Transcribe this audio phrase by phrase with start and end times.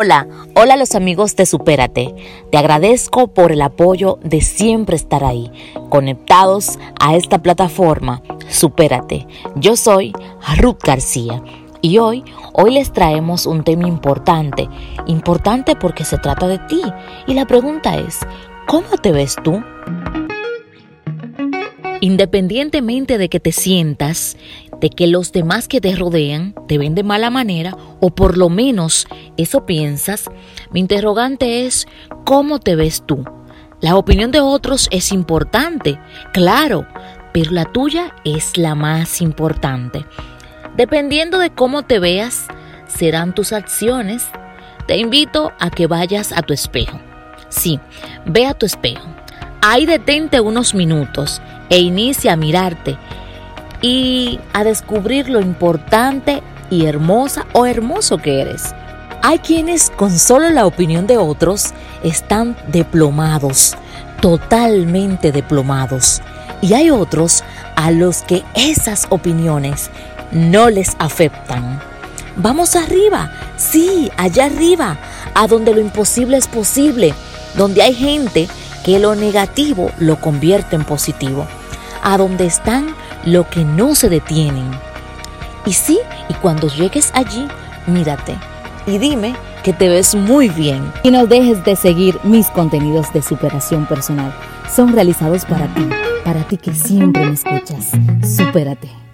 [0.00, 2.14] Hola, hola los amigos de Supérate.
[2.52, 5.50] Te agradezco por el apoyo de siempre estar ahí,
[5.88, 8.22] conectados a esta plataforma.
[8.48, 9.26] Supérate.
[9.56, 10.12] Yo soy
[10.56, 11.42] Ruth García
[11.80, 12.22] y hoy,
[12.52, 14.68] hoy les traemos un tema importante,
[15.08, 16.80] importante porque se trata de ti.
[17.26, 18.20] Y la pregunta es,
[18.68, 19.60] ¿cómo te ves tú?
[22.00, 24.36] Independientemente de que te sientas,
[24.80, 28.48] de que los demás que te rodean te ven de mala manera, o por lo
[28.48, 29.06] menos
[29.36, 30.30] eso piensas,
[30.70, 31.86] mi interrogante es,
[32.24, 33.24] ¿cómo te ves tú?
[33.80, 35.98] La opinión de otros es importante,
[36.32, 36.86] claro,
[37.32, 40.04] pero la tuya es la más importante.
[40.76, 42.46] Dependiendo de cómo te veas,
[42.86, 44.26] serán tus acciones.
[44.86, 46.98] Te invito a que vayas a tu espejo.
[47.48, 47.78] Sí,
[48.26, 49.08] ve a tu espejo.
[49.60, 52.96] Ahí detente unos minutos e inicia a mirarte
[53.80, 58.74] y a descubrir lo importante y hermosa o hermoso que eres.
[59.22, 63.76] Hay quienes con solo la opinión de otros están diplomados,
[64.20, 66.22] totalmente diplomados.
[66.60, 67.44] Y hay otros
[67.76, 69.90] a los que esas opiniones
[70.32, 71.80] no les afectan.
[72.36, 74.96] Vamos arriba, sí, allá arriba,
[75.34, 77.14] a donde lo imposible es posible,
[77.56, 78.48] donde hay gente
[78.84, 81.46] que lo negativo lo convierte en positivo
[82.02, 84.70] a donde están lo que no se detienen.
[85.66, 87.46] Y sí, y cuando llegues allí,
[87.86, 88.36] mírate
[88.88, 90.92] y dime que te ves muy bien.
[91.02, 94.34] Y no dejes de seguir mis contenidos de superación personal.
[94.74, 95.88] Son realizados para ti,
[96.24, 97.92] para ti que siempre me escuchas.
[98.24, 99.07] Supérate.